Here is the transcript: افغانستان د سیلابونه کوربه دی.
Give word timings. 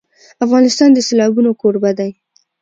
افغانستان 0.45 0.89
د 0.93 0.99
سیلابونه 1.07 1.49
کوربه 1.61 1.91
دی. 1.99 2.11